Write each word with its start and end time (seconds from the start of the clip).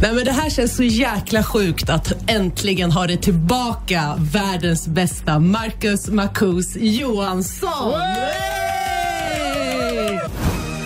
Nej, 0.00 0.14
men 0.14 0.24
det 0.24 0.32
här 0.32 0.50
känns 0.50 0.76
så 0.76 0.82
jäkla 0.82 1.42
sjukt 1.42 1.90
att 1.90 2.12
äntligen 2.30 2.92
ha 2.92 3.06
det 3.06 3.16
tillbaka 3.16 4.14
världens 4.18 4.88
bästa 4.88 5.38
Marcus 5.38 6.08
Marcus 6.08 6.76
Johansson. 6.76 7.92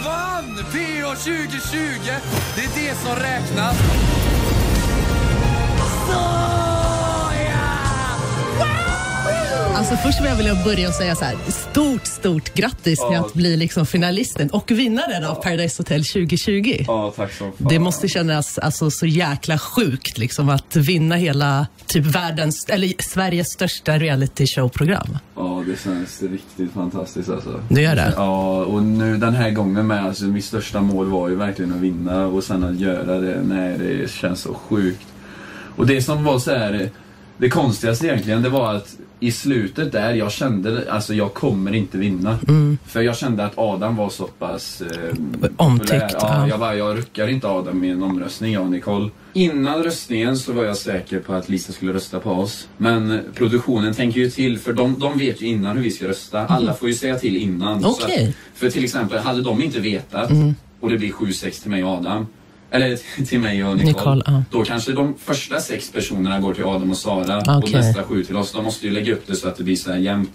Vann 0.04 0.56
PH 0.72 1.08
2020! 1.14 1.78
Det 2.56 2.62
är 2.62 2.88
det 2.88 2.94
som 2.96 3.16
räknas. 3.16 3.76
Alltså 9.80 9.96
först 9.96 10.20
vill 10.38 10.46
jag 10.46 10.64
börja 10.64 10.88
och 10.88 10.94
säga 10.94 11.14
så 11.14 11.24
här, 11.24 11.36
stort, 11.48 12.06
stort 12.06 12.54
grattis 12.54 12.98
till 13.08 13.16
att 13.16 13.34
bli 13.34 13.56
liksom 13.56 13.86
finalisten 13.86 14.50
och 14.50 14.70
vinnaren 14.70 15.24
av 15.24 15.34
Paradise 15.34 15.80
Hotel 15.82 16.04
2020. 16.04 16.84
Ja, 16.86 17.12
tack 17.16 17.32
som 17.32 17.52
fan. 17.52 17.68
Det 17.68 17.78
måste 17.78 18.08
kännas 18.08 18.58
alltså, 18.58 18.90
så 18.90 19.06
jäkla 19.06 19.58
sjukt 19.58 20.18
liksom, 20.18 20.48
att 20.48 20.76
vinna 20.76 21.14
hela 21.14 21.66
typ 21.86 22.04
världens, 22.04 22.66
eller 22.68 22.92
Sveriges 22.98 23.48
största 23.48 23.98
reality 23.98 24.46
show-program. 24.46 25.18
Ja, 25.36 25.64
det 25.66 25.82
känns 25.84 26.22
riktigt 26.22 26.72
fantastiskt 26.72 27.28
alltså. 27.28 27.60
Det 27.68 27.82
gör 27.82 27.96
det? 27.96 28.12
Ja, 28.16 28.64
och 28.64 28.82
nu 28.82 29.16
den 29.16 29.34
här 29.34 29.50
gången 29.50 29.86
med, 29.86 30.06
alltså 30.06 30.24
mitt 30.24 30.44
största 30.44 30.80
mål 30.80 31.06
var 31.06 31.28
ju 31.28 31.34
verkligen 31.34 31.72
att 31.72 31.80
vinna 31.80 32.26
och 32.26 32.44
sen 32.44 32.64
att 32.64 32.80
göra 32.80 33.18
det, 33.18 33.42
nej 33.42 33.78
det 33.78 34.10
känns 34.10 34.40
så 34.40 34.54
sjukt. 34.54 35.06
Och 35.76 35.86
det 35.86 36.02
som 36.02 36.24
var 36.24 36.38
så 36.38 36.50
här, 36.50 36.90
det 37.36 37.48
konstigaste 37.48 38.06
egentligen, 38.06 38.42
det 38.42 38.48
var 38.48 38.74
att 38.74 38.96
i 39.22 39.32
slutet 39.32 39.92
där, 39.92 40.14
jag 40.14 40.32
kände, 40.32 40.92
alltså 40.92 41.14
jag 41.14 41.34
kommer 41.34 41.74
inte 41.74 41.98
vinna. 41.98 42.38
För 42.86 43.00
jag 43.02 43.16
kände 43.16 43.44
att 43.44 43.58
Adam 43.58 43.96
var 43.96 44.10
så 44.10 44.24
pass 44.26 44.82
eh, 44.82 45.14
Omtyckt, 45.56 45.92
ja. 46.12 46.18
Ja, 46.20 46.48
jag 46.48 46.58
bara, 46.60 46.74
jag 46.76 46.96
ruckar 46.98 47.28
inte 47.28 47.48
Adam 47.48 47.84
i 47.84 47.88
en 47.88 48.02
omröstning, 48.02 48.52
jag 48.52 48.62
och 48.62 48.70
Nicole. 48.70 49.10
Innan 49.32 49.82
röstningen 49.82 50.36
så 50.36 50.52
var 50.52 50.64
jag 50.64 50.76
säker 50.76 51.18
på 51.20 51.32
att 51.32 51.48
Lisa 51.48 51.72
skulle 51.72 51.92
rösta 51.92 52.20
på 52.20 52.30
oss. 52.30 52.68
Men 52.76 53.20
produktionen 53.34 53.94
tänker 53.94 54.20
ju 54.20 54.30
till, 54.30 54.58
för 54.58 54.72
de, 54.72 54.94
de 54.98 55.18
vet 55.18 55.42
ju 55.42 55.46
innan 55.46 55.76
hur 55.76 55.84
vi 55.84 55.90
ska 55.90 56.08
rösta. 56.08 56.46
Alla 56.46 56.74
får 56.74 56.88
ju 56.88 56.94
säga 56.94 57.18
till 57.18 57.36
innan. 57.36 57.72
Mm. 57.78 57.84
att- 57.90 58.10
för 58.54 58.70
till 58.70 58.84
exempel, 58.84 59.18
hade 59.18 59.42
de 59.42 59.62
inte 59.62 59.80
vetat 59.80 60.30
och 60.80 60.90
det 60.90 60.98
blir 60.98 61.12
7-6 61.12 61.62
till 61.62 61.70
mig 61.70 61.84
och 61.84 61.90
Adam. 61.90 62.26
Eller 62.70 63.24
till 63.26 63.40
mig 63.40 63.64
och 63.64 63.76
Nicole. 63.76 63.92
Nicole, 63.92 64.22
ja. 64.26 64.42
Då 64.50 64.64
kanske 64.64 64.92
de 64.92 65.14
första 65.18 65.60
sex 65.60 65.92
personerna 65.92 66.40
går 66.40 66.54
till 66.54 66.64
Adam 66.64 66.90
och 66.90 66.96
Sara 66.96 67.36
och 67.38 67.58
Okej. 67.58 67.72
nästa 67.72 68.02
sju 68.02 68.24
till 68.24 68.36
oss. 68.36 68.52
De 68.52 68.64
måste 68.64 68.86
ju 68.86 68.92
lägga 68.92 69.12
upp 69.12 69.26
det 69.26 69.36
så 69.36 69.48
att 69.48 69.56
det 69.56 69.64
blir 69.64 69.76
så 69.76 69.90
här 69.90 69.98
jämnt. 69.98 70.30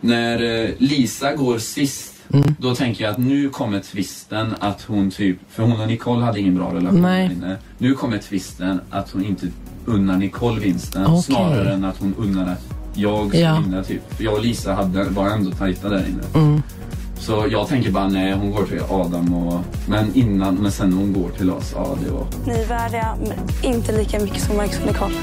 När 0.00 0.62
eh, 0.64 0.70
Lisa 0.78 1.32
går 1.32 1.58
sist, 1.58 2.12
Mm. 2.32 2.54
då 2.58 2.74
tänker 2.74 3.04
jag 3.04 3.10
att 3.12 3.18
nu 3.18 3.48
kommer 3.48 3.80
twisten 3.80 4.54
att 4.60 4.82
hon 4.82 5.10
typ, 5.10 5.36
för 5.50 5.62
hon 5.62 5.80
och 5.80 5.86
Nicole 5.88 6.24
hade 6.24 6.40
ingen 6.40 6.54
bra 6.54 6.74
relation 6.74 7.02
Nej. 7.02 7.24
inne. 7.32 7.56
Nu 7.78 7.94
kommer 7.94 8.18
twisten 8.18 8.80
att 8.90 9.10
hon 9.10 9.24
inte 9.24 9.46
unnar 9.84 10.16
Nicole 10.16 10.60
vinsten 10.60 11.06
Okej. 11.06 11.22
snarare 11.22 11.72
än 11.72 11.84
att 11.84 11.98
hon 11.98 12.14
unnar 12.18 12.52
att 12.52 12.64
jag 12.94 13.28
ska 13.28 13.38
Ja. 13.38 13.60
vinna 13.64 13.82
typ. 13.84 14.14
För 14.16 14.24
jag 14.24 14.34
och 14.34 14.42
Lisa 14.42 14.72
hade, 14.74 15.04
var 15.04 15.30
ändå 15.30 15.50
tajta 15.50 15.88
där 15.88 16.04
inne. 16.08 16.22
Mm. 16.46 16.62
Så 17.26 17.46
jag 17.50 17.68
tänker 17.68 17.90
bara 17.90 18.08
nej, 18.08 18.32
hon 18.32 18.50
går 18.50 18.66
till 18.66 18.82
Adam 18.90 19.34
och... 19.34 19.60
Men 19.88 20.14
innan, 20.14 20.54
men 20.54 20.72
sen 20.72 20.90
när 20.90 20.96
hon 20.96 21.12
går 21.12 21.30
till 21.30 21.50
oss, 21.50 21.72
ja 21.74 21.96
det 22.04 22.10
var... 22.10 22.26
Ni 22.46 22.60
är 22.60 22.66
värdiga, 22.66 23.16
men 23.20 23.72
inte 23.72 23.92
lika 23.92 24.20
mycket 24.20 24.42
som 24.42 24.56
Marcus 24.56 24.80
och 24.80 24.86
Nicole. 24.86 25.14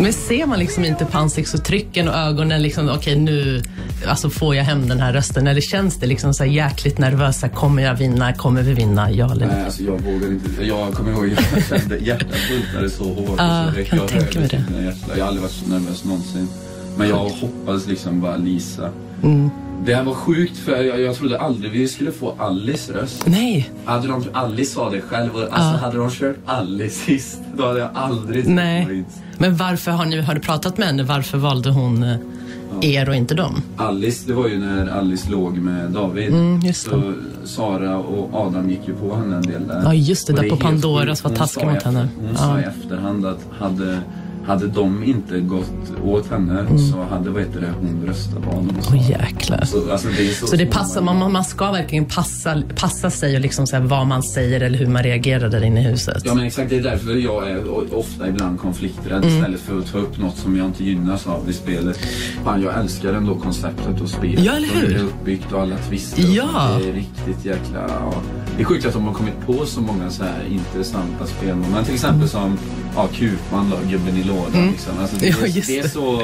Men 0.00 0.12
ser 0.12 0.46
man 0.46 0.58
liksom 0.58 0.84
inte 0.84 1.04
på 1.04 1.18
ansiktsuttrycken 1.18 2.08
och 2.08 2.14
ögonen 2.14 2.62
liksom, 2.62 2.88
okej 2.88 3.16
nu 3.16 3.62
alltså 4.06 4.30
får 4.30 4.54
jag 4.56 4.64
hem 4.64 4.88
den 4.88 5.00
här 5.00 5.12
rösten? 5.12 5.46
Eller 5.46 5.60
känns 5.60 5.96
det 5.96 6.06
liksom 6.06 6.34
så 6.34 6.44
här 6.44 6.50
jäkligt 6.50 6.98
nervösa? 6.98 7.48
Kommer 7.48 7.82
jag 7.82 7.94
vinna? 7.94 8.32
Kommer 8.32 8.62
vi 8.62 8.72
vinna? 8.72 9.10
Ja 9.10 9.32
eller 9.32 9.46
nej? 9.46 9.54
Nej, 9.56 9.64
alltså 9.64 9.82
jag 9.82 9.92
vågar 10.00 10.28
inte. 10.28 10.64
Jag 10.66 10.92
kommer 10.94 11.12
ihåg 11.12 11.28
jag 11.54 11.64
kände 11.80 11.96
hjärtat 11.98 12.28
bultade 12.50 12.90
så 12.90 13.04
hårt. 13.04 13.34
Ja, 13.38 13.66
och 13.68 13.74
så 13.74 13.84
kan 13.84 13.98
jag 13.98 14.08
tänka 14.08 14.38
mig 14.40 14.48
det. 14.48 14.64
Jag 15.16 15.22
har 15.22 15.28
aldrig 15.28 15.42
varit 15.42 15.52
så 15.54 15.68
nervös 15.70 16.04
någonsin. 16.04 16.48
Men 16.96 17.08
jag 17.08 17.16
hoppades 17.16 17.86
liksom 17.86 18.20
bara 18.20 18.36
Lisa. 18.36 18.90
Mm. 19.22 19.50
Det 19.86 19.94
här 19.94 20.02
var 20.02 20.14
sjukt 20.14 20.56
för 20.58 20.82
jag, 20.82 21.00
jag 21.00 21.16
trodde 21.16 21.40
aldrig 21.40 21.72
vi 21.72 21.88
skulle 21.88 22.12
få 22.12 22.34
Alice 22.38 22.92
röst. 22.92 23.22
Nej, 23.26 23.70
Hade 23.84 24.08
de, 24.08 24.24
Alice 24.32 24.74
sa 24.74 24.90
det 24.90 25.00
själv 25.00 25.34
och 25.34 25.40
alltså 25.42 25.60
Ja. 25.60 25.76
hade 25.76 25.96
de 25.98 26.10
kört 26.10 26.36
Alice 26.46 27.04
sist 27.04 27.38
då 27.56 27.66
hade 27.66 27.78
jag 27.80 27.90
aldrig 27.94 28.48
nej. 28.48 29.04
Men 29.38 29.56
varför 29.56 29.90
har 29.90 30.04
ni 30.04 30.20
har 30.20 30.34
du 30.34 30.40
pratat 30.40 30.78
med 30.78 30.86
henne? 30.86 31.02
Varför 31.02 31.38
valde 31.38 31.70
hon 31.70 32.02
eh, 32.02 32.16
er 32.80 33.08
och 33.08 33.14
inte 33.14 33.34
dem? 33.34 33.62
Alice, 33.76 34.24
det 34.26 34.32
var 34.32 34.48
ju 34.48 34.58
när 34.58 34.86
Alice 34.98 35.30
låg 35.30 35.58
med 35.58 35.90
David. 35.90 36.28
Mm, 36.28 36.60
just 36.60 36.84
det. 36.84 36.90
så 36.90 37.12
Sara 37.44 37.98
och 37.98 38.34
Adam 38.46 38.70
gick 38.70 38.88
ju 38.88 38.94
på 38.94 39.16
henne 39.16 39.36
en 39.36 39.42
del 39.42 39.66
där. 39.68 39.82
Ja, 39.84 39.94
just 39.94 40.26
det, 40.26 40.32
Och 40.32 40.38
där 40.38 40.44
är 40.46 40.50
på 40.50 40.56
Pandoras 40.56 41.24
var 41.24 41.30
Hon 41.30 41.38
taskig 41.38 41.62
sa 41.62 41.70
i 41.70 41.74
mot 41.74 41.82
henne. 41.82 42.08
Hon 42.16 42.28
Ja. 42.32 42.36
sa 42.38 42.60
i 42.60 42.62
efterhand 42.62 43.26
att 43.26 43.40
hade, 43.58 43.98
hade 44.46 44.66
de 44.66 45.04
inte 45.04 45.40
gått 45.40 45.92
åt 46.04 46.30
henne 46.30 46.78
så 46.92 47.02
hade 47.02 47.30
vad 47.30 47.42
heter 47.42 47.60
det, 47.60 47.72
hon 47.80 48.04
röstat 48.06 48.42
på 48.42 48.50
honom. 48.50 48.68
Mm. 48.70 48.82
Åh 48.88 49.10
jäklar. 49.10 49.64
Så, 49.64 49.92
alltså, 49.92 50.08
det 50.08 50.28
så, 50.34 50.46
Så 50.46 50.56
det 50.56 50.66
passar, 50.66 51.02
man, 51.02 51.32
man 51.32 51.44
ska 51.44 51.72
verkligen 51.72 52.04
passa, 52.04 52.62
passa 52.76 53.10
sig 53.10 53.34
och 53.34 53.40
liksom 53.40 53.66
så 53.66 53.76
här 53.76 53.82
vad 53.82 54.06
man 54.06 54.22
säger 54.22 54.60
eller 54.60 54.78
hur 54.78 54.86
man 54.86 55.02
reagerar 55.02 55.48
där 55.48 55.64
inne 55.64 55.80
i 55.80 55.84
huset. 55.84 56.22
Ja 56.24 56.34
men 56.34 56.44
exakt, 56.46 56.70
det 56.70 56.76
är 56.76 56.82
därför 56.82 57.14
jag 57.14 57.50
är 57.50 57.94
ofta 57.94 58.28
ibland 58.28 58.60
konflikträdd 58.60 59.22
Mm. 59.22 59.34
istället 59.36 59.60
för 59.60 59.78
att 59.78 59.92
ta 59.92 59.98
upp 59.98 60.18
något 60.18 60.36
som 60.36 60.56
jag 60.56 60.66
inte 60.66 60.84
gynnas 60.84 61.26
av 61.26 61.50
i 61.50 61.52
spelet. 61.52 61.98
Fan, 62.44 62.62
jag 62.62 62.78
älskar 62.80 63.12
ändå 63.12 63.34
konceptet 63.34 64.00
och 64.00 64.08
spelet. 64.08 64.44
Ja, 64.44 64.52
eller 64.52 64.68
hur 64.68 64.88
det 64.88 64.94
är 64.94 65.04
uppbyggt 65.04 65.52
och 65.52 65.60
alla 65.60 65.76
twister. 65.76 66.22
Ja. 66.36 66.78
Det 66.82 66.88
är 66.88 66.92
riktigt 66.92 67.44
jäkla... 67.44 67.80
Ja. 67.88 68.12
Det 68.56 68.62
är 68.62 68.64
sjukt 68.64 68.86
att 68.86 68.92
de 68.92 69.04
har 69.04 69.14
kommit 69.14 69.46
på 69.46 69.66
så 69.66 69.80
många 69.80 70.10
så 70.10 70.22
här 70.24 70.44
intressanta 70.50 71.26
spelmoment. 71.26 71.86
Till 71.86 71.94
exempel 71.94 72.28
som 72.28 72.58
ja, 72.96 73.08
Kupman 73.12 73.70
då, 73.70 73.76
gubben 73.90 74.16
i 74.16 74.22
lådan. 74.34 74.66
Liksom. 74.70 74.92
Alltså, 75.00 75.16
det, 75.16 75.26
Mm. 75.28 75.38
Ja, 75.40 75.46
är, 75.46 75.50
just 75.56 75.68
det 75.68 75.78
är 75.78 75.82
det. 75.82 75.88
så... 75.88 76.22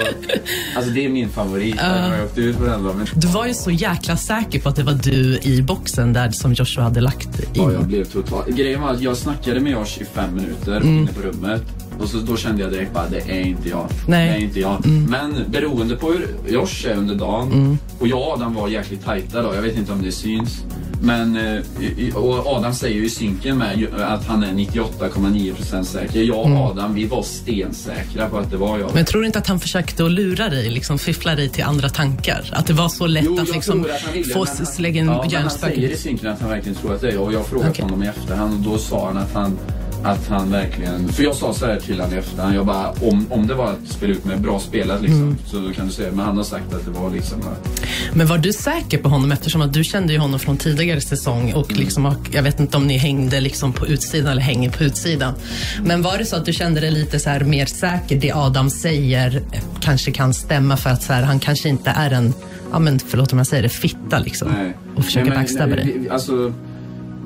Alltså 0.77 0.91
det 0.91 1.05
är 1.05 1.09
min 1.09 1.29
favorit. 1.29 1.75
Jag 1.79 1.85
har 1.89 2.25
åkt 2.25 2.39
ut 2.39 2.59
på 2.59 2.65
den 2.65 2.83
då, 2.85 2.93
men 2.93 3.07
Du 3.15 3.27
var 3.27 3.47
ju 3.47 3.55
så 3.55 3.71
jäkla 3.71 4.17
säker 4.17 4.61
på 4.61 4.69
att 4.69 4.77
det 4.77 4.83
var 4.83 4.93
du 4.93 5.39
i 5.43 5.63
boxen 5.63 6.13
där 6.13 6.31
som 6.31 6.53
Joshua 6.55 6.85
hade 6.85 7.01
lagt 7.01 7.29
Ja, 7.53 7.73
jag 7.73 7.81
in. 7.83 7.89
blev 7.89 8.05
totalt... 8.05 8.49
Grejen 8.49 8.81
var 8.81 8.91
att 8.91 9.01
jag 9.01 9.17
snackade 9.17 9.61
med 9.61 9.73
Josh 9.73 9.99
i 10.03 10.05
fem 10.15 10.35
minuter 10.35 10.77
Mm. 10.77 10.99
inne 10.99 11.11
på 11.13 11.21
rummet. 11.21 11.63
Och 11.99 12.09
så, 12.09 12.19
då 12.19 12.37
kände 12.37 12.63
jag 12.63 12.73
direkt 12.73 12.95
bara, 12.95 13.09
det 13.09 13.21
är 13.21 13.41
inte 13.41 13.69
jag. 13.69 13.89
Nej. 14.07 14.29
Mm. 14.29 14.39
Det 14.39 14.45
är 14.45 14.47
inte 14.47 14.61
jag. 14.61 14.87
Men 14.87 15.45
beroende 15.49 15.97
på 15.97 16.13
hur 16.13 16.29
Josh 16.49 16.87
är 16.91 16.97
under 16.97 17.15
dagen. 17.15 17.79
Och 17.99 18.09
jag 18.09 18.19
och 18.19 18.33
Adam 18.33 18.55
var 18.55 18.69
jäkligt 18.69 19.05
tajta 19.05 19.43
då. 19.43 19.55
Jag 19.55 19.63
vet 19.63 19.77
inte 19.77 19.93
om 19.93 20.03
det 20.03 20.13
syns. 20.13 20.63
Men, 21.03 21.37
eh, 21.37 22.17
och 22.17 22.47
Adam 22.47 22.75
säger 22.75 22.97
ju 22.97 23.07
i 23.07 23.11
synken 23.11 23.59
med 23.59 23.87
att 24.01 24.27
han 24.27 24.43
är 24.43 24.53
98,9% 24.53 25.83
säker. 25.85 26.23
Jag 26.23 26.39
och 26.39 26.57
Adam, 26.71 26.95
vi 26.95 27.07
var 27.07 27.23
stensäkra 27.23 28.29
på 28.29 28.39
att 28.39 28.51
det 28.51 28.57
var 28.57 28.79
jag. 28.79 28.95
Men 28.95 29.05
tror 29.05 29.21
du 29.21 29.27
inte 29.27 29.39
att 29.39 29.47
han 29.47 29.61
försökte 29.61 30.05
att 30.05 30.11
lura 30.11 30.49
dig, 30.49 30.71
liksom 30.71 30.99
fiffla 30.99 31.35
dig 31.35 31.49
till 31.49 31.65
andra 31.65 31.89
tankar? 31.89 32.51
Att 32.53 32.67
det 32.67 32.73
var 32.73 32.89
så 32.89 33.07
lätt 33.07 33.25
Jo, 33.27 33.41
att 33.41 33.53
liksom 33.53 33.81
att 33.81 34.15
ville, 34.15 34.25
få 34.35 34.47
in 34.87 34.95
ja, 34.97 35.03
men 35.03 35.09
Han 35.09 35.29
hjärnspöken? 35.29 35.77
säger 35.77 35.91
i 35.91 35.97
synken 35.97 36.29
att 36.31 36.41
han 36.41 36.51
verkligen 36.51 36.79
tror 36.79 36.95
att 36.95 37.01
det 37.01 37.09
är 37.09 37.13
jag. 37.13 37.23
Och 37.23 37.33
jag 37.33 37.39
har 37.39 37.45
frågat 37.45 37.71
Okej. 37.71 37.85
honom 37.85 38.03
i 38.03 38.07
efterhand 38.07 38.67
och 38.67 38.73
då 38.73 38.79
sa 38.79 39.07
han 39.07 39.17
att 39.17 39.35
han 39.35 39.59
att 40.03 40.29
han 40.29 40.51
verkligen, 40.51 41.09
för 41.09 41.23
jag 41.23 41.35
sa 41.35 41.55
så 41.55 41.67
här 41.67 41.77
till 41.81 42.01
honom 42.01 42.15
i 42.15 42.19
efterhand, 42.19 42.55
jag 42.57 42.67
bara 42.67 42.91
om, 42.91 43.27
om 43.31 43.47
det 43.47 43.55
var 43.55 43.67
att 43.73 43.89
spela 43.89 44.13
ut 44.13 44.25
med 44.25 44.41
bra 44.41 44.59
spelat 44.61 45.03
liksom, 45.03 45.23
Mm. 45.23 45.37
så 45.47 45.73
kan 45.77 45.87
du 45.87 45.93
säga, 45.93 46.11
men 46.13 46.25
han 46.25 46.37
har 46.37 46.45
sagt 46.45 46.75
att 46.75 46.85
det 46.85 46.91
var 46.91 47.11
liksom 47.11 47.45
Men 48.15 48.27
var 48.27 48.39
du 48.39 48.53
säker 48.53 48.99
på 48.99 49.09
honom 49.09 49.33
eftersom 49.33 49.63
att 49.63 49.73
du 49.73 49.85
kände 49.85 50.13
ju 50.13 50.19
honom 50.19 50.41
från 50.41 50.57
tidigare 50.57 51.01
säsong 51.01 51.53
och 51.55 51.71
Mm. 51.71 51.81
liksom, 51.83 52.15
jag 52.33 52.43
vet 52.43 52.61
inte 52.61 52.77
om 52.77 52.87
ni 52.87 52.97
hängde 52.97 53.41
liksom 53.41 53.73
på 53.73 53.87
utsidan 53.87 54.33
eller 54.33 54.43
hänger 54.43 54.71
på 54.71 54.85
utsidan. 54.85 55.35
Men 55.85 56.03
var 56.03 56.19
det 56.19 56.25
så 56.25 56.37
att 56.37 56.45
du 56.47 56.53
kände 56.53 56.81
dig 56.81 56.91
lite 56.91 57.19
så 57.21 57.31
här 57.31 57.41
mer 57.41 57.67
säker, 57.67 58.17
det 58.21 58.33
Adam 58.33 58.71
säger 58.71 59.37
eh, 59.53 59.61
kanske 59.81 60.11
kan 60.13 60.35
stämma 60.35 60.77
för 60.77 60.91
att 60.91 61.03
så 61.03 61.13
här, 61.13 61.23
han 61.23 61.39
kanske 61.41 61.69
inte 61.69 61.91
är 61.91 62.11
en, 62.11 62.35
ja 62.73 62.79
men 62.79 62.99
förlåt 62.99 63.33
om 63.33 63.39
jag 63.39 63.47
säger 63.47 63.63
det, 63.63 63.69
fitta 63.69 64.19
liksom. 64.19 64.49
nej. 64.49 64.77
Och 64.97 65.05
försöker 65.05 65.31
backstabba 65.35 65.77
dig. 65.77 66.09
Alltså, 66.11 66.53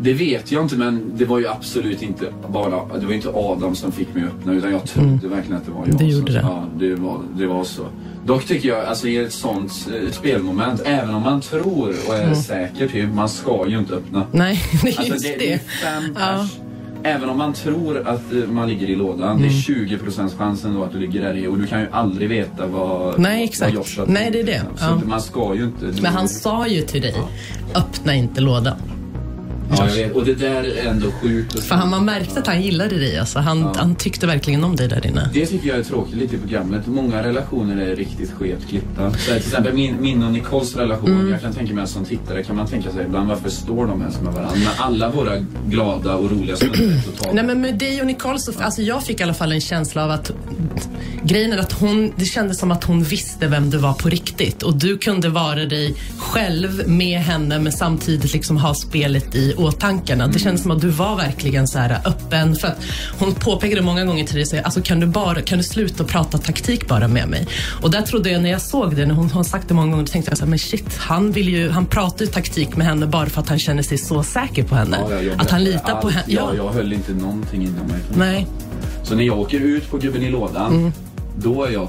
det 0.02 0.12
vet 0.12 0.52
jag 0.52 0.62
inte 0.62 0.76
men 0.76 1.12
det 1.16 1.25
var 1.25 1.38
ju 1.38 1.49
absolut 1.49 2.02
inte 2.02 2.25
bara, 2.49 2.99
det 3.00 3.06
var 3.06 3.12
inte 3.12 3.28
Adam 3.34 3.75
som 3.75 3.93
fick 3.93 4.14
mig 4.14 4.25
att 4.25 4.28
öppna 4.31 4.52
utan 4.52 4.70
jag 4.72 4.84
trodde 4.84 5.28
verkligen 5.28 5.56
att 5.56 5.64
det 5.66 5.70
var 5.70 5.78
jag. 5.81 5.88
Mm. 5.88 5.96
Det 5.99 6.04
gjorde 6.04 6.32
så, 6.32 6.38
det. 6.38 6.44
Ja, 6.44 6.64
det 6.78 6.94
var, 6.94 7.19
det 7.37 7.46
var 7.46 7.64
så. 7.64 7.82
Dock 8.26 8.44
tycker 8.44 8.69
jag, 8.69 8.84
alltså 8.84 9.08
i 9.08 9.16
ett 9.16 9.32
sånt 9.32 9.88
eh, 10.02 10.10
spelmoment, 10.10 10.82
även 10.84 11.14
om 11.14 11.22
man 11.22 11.40
tror 11.40 11.94
och 12.08 12.14
är 12.14 12.34
säker 12.34 12.88
typ, 12.88 13.14
man 13.14 13.28
ska 13.28 13.64
ju 13.69 13.78
inte 13.78 13.94
öppna. 13.94 14.26
Nej, 14.32 14.60
det 14.82 14.88
är 14.88 14.99
Alltså 14.99 15.12
just 15.12 15.22
det, 15.25 15.37
det. 15.38 15.52
är 15.52 15.58
fem 15.58 16.16
Ja. 16.19 16.20
pers. 16.40 16.50
Även 17.05 17.28
om 17.28 17.38
man 17.38 17.52
tror 17.52 18.08
att 18.08 18.32
eh, 18.32 18.38
man 18.50 18.69
ligger 18.69 18.87
i 18.90 18.96
lådan, 18.96 19.43
det 19.43 19.46
är 19.48 19.70
Mm. 19.75 19.88
20% 19.88 20.37
chansen 20.38 20.75
då 20.75 20.84
att 20.84 20.93
du 20.93 20.98
ligger 20.98 21.22
där 21.22 21.37
i 21.37 21.46
och 21.46 21.58
du 21.58 21.66
kan 21.66 21.81
ju 21.81 21.87
aldrig 21.93 22.28
veta 22.28 22.66
vad, 22.66 23.19
Nej, 23.20 23.44
exakt. 23.44 23.70
vad 23.75 23.78
Joshua 23.84 24.05
Nej, 24.08 24.31
det 24.32 24.40
är 24.40 24.44
det. 24.44 24.62
Så 24.76 24.84
Ja. 24.84 25.00
man 25.06 25.20
ska 25.20 25.55
ju 25.55 25.64
inte... 25.64 26.02
Men 26.02 26.12
han 26.12 26.28
sa 26.28 26.66
ju 26.66 26.82
till 26.82 27.02
dig, 27.02 27.14
öppna 27.75 28.14
inte 28.14 28.40
lådan. 28.40 28.76
Ja, 29.78 29.88
jag 29.88 29.94
vet. 29.94 30.12
Och 30.14 30.24
det 30.24 30.34
där 30.34 30.64
är 30.64 30.86
ändå 30.90 31.12
sjukt. 31.22 31.60
För 31.64 31.74
han, 31.74 31.90
man 31.90 32.04
märkte 32.04 32.40
att 32.40 32.46
han 32.46 32.62
gillade 32.62 32.98
dig. 32.98 33.19
Alltså. 33.19 33.38
Han, 33.38 33.60
Ja. 33.60 33.72
han 33.76 33.94
tyckte 33.94 34.26
verkligen 34.26 34.64
om 34.64 34.76
dig 34.76 34.88
där 34.88 35.06
inne. 35.06 35.30
Det 35.32 35.46
tycker 35.46 35.69
jag 35.69 35.78
är 35.78 35.82
tråkigt 35.82 36.16
lite 36.16 36.36
i 36.36 36.38
programmet. 36.38 36.86
Många 36.86 37.22
relationer 37.22 37.76
är 37.86 37.96
riktigt 37.96 38.32
skevt 38.32 38.69
klippta. 38.69 39.10
Så 39.12 39.16
till 39.19 39.36
exempel 39.36 39.74
min, 39.74 39.96
min 40.02 40.22
och 40.22 40.32
Nicoles 40.32 40.76
relation. 40.76 41.10
Mm. 41.10 41.30
Jag 41.30 41.40
kan 41.40 41.52
tänka 41.52 41.74
mig 41.74 41.84
att 41.84 41.90
som 41.90 42.04
tittare 42.04 42.42
kan 42.42 42.56
man 42.56 42.66
tänka 42.66 42.90
sig 42.92 43.04
ibland 43.04 43.28
varför 43.28 43.50
står 43.50 43.86
de 43.86 44.00
ens 44.00 44.20
med 44.20 44.32
varandra? 44.32 44.54
Men 44.56 44.69
alla 44.78 45.10
våra 45.10 45.32
glada 45.69 46.14
och 46.14 46.30
roliga 46.30 46.56
stunder 46.56 47.00
totalt. 47.06 47.34
Nej 47.34 47.44
men 47.44 47.60
med 47.60 47.78
dig 47.78 48.00
och 48.00 48.06
Nicole 48.06 48.38
så, 48.38 48.52
alltså 48.60 48.82
jag 48.82 49.02
fick 49.04 49.20
i 49.20 49.22
alla 49.22 49.34
fall 49.34 49.52
en 49.52 49.60
känsla 49.60 50.04
av 50.04 50.10
att 50.10 50.32
grejen 51.24 51.52
är 51.52 51.58
att 51.58 51.72
hon, 51.72 52.12
det 52.16 52.24
kändes 52.24 52.58
som 52.58 52.70
att 52.70 52.84
hon 52.84 53.02
visste 53.02 53.46
vem 53.46 53.70
du 53.70 53.78
var 53.78 53.92
på 53.92 54.08
riktigt 54.08 54.62
och 54.62 54.76
du 54.76 54.98
kunde 54.98 55.28
vara 55.28 55.64
dig 55.64 55.94
själv 56.19 56.88
med 56.88 57.19
henne 57.20 57.58
men 57.58 57.72
samtidigt 57.72 58.32
liksom 58.32 58.56
ha 58.56 58.74
spelet 58.74 59.34
i 59.34 59.54
åtankarna. 59.54 60.26
Det 60.26 60.38
kändes 60.38 60.62
som 60.62 60.70
att 60.70 60.80
du 60.80 60.88
var 60.88 61.16
verkligen 61.16 61.69
så 61.69 61.78
här 61.78 62.00
öppen 62.04 62.54
för 62.56 62.69
att 62.69 62.78
hon 63.19 63.34
påpekade 63.34 63.82
många 63.82 64.04
gånger 64.04 64.24
till 64.24 64.36
dig 64.36 64.46
så 64.46 64.56
här, 64.56 64.62
alltså 64.62 64.82
kan 64.82 65.00
du 65.00 65.06
bara, 65.06 65.40
kan 65.42 65.58
du 65.58 65.64
sluta 65.64 66.04
prata 66.04 66.38
taktik 66.38 66.88
bara 66.88 67.08
med 67.08 67.28
mig? 67.28 67.46
Och 67.82 67.90
där 67.90 68.02
trodde 68.02 68.30
jag 68.30 68.42
när 68.42 68.50
jag 68.50 68.62
såg 68.62 68.96
det, 68.96 69.06
när 69.06 69.14
hon 69.14 69.30
har 69.30 69.42
sagt 69.44 69.69
det 69.69 69.74
många 69.74 69.90
gånger, 69.92 70.06
tänkte 70.06 70.30
jag 70.30 70.38
så 70.38 70.44
här, 70.44 70.50
men 70.50 70.58
shit, 70.58 70.96
han 70.98 71.32
vill 71.32 71.48
ju, 71.48 71.70
han 71.70 71.86
pratar 71.86 72.24
ju 72.24 72.30
taktik 72.30 72.76
med 72.76 72.86
henne 72.86 73.06
bara 73.06 73.26
för 73.26 73.40
att 73.40 73.48
han 73.48 73.58
känner 73.58 73.82
sig 73.82 73.98
så 73.98 74.22
säker 74.22 74.62
på 74.62 74.74
henne. 74.74 74.98
Ja, 75.10 75.14
ja, 75.14 75.22
jag 75.22 75.40
att 75.40 75.50
han 75.50 75.64
litar 75.64 76.00
på 76.00 76.06
allt. 76.06 76.14
henne. 76.16 76.24
Ja, 76.26 76.54
jag 76.56 76.72
höll 76.72 76.92
inte 76.92 77.12
någonting 77.12 77.62
inom 77.62 77.86
mig. 77.86 78.00
Nej. 78.16 78.46
Så 79.04 79.14
när 79.14 79.24
jag 79.24 79.38
åker 79.40 79.60
ut 79.60 79.90
på 79.90 79.98
Gubben 79.98 80.22
i 80.22 80.30
lådan, 80.30 80.72
Mm. 80.72 80.92
Då 81.37 81.64
är 81.64 81.70
jag 81.70 81.88